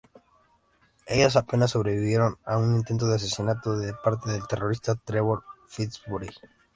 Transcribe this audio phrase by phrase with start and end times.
[1.05, 6.27] Ellos apenas sobrevivieron a un intento de asesinato de parte del terrorista Trevor Fitzroy.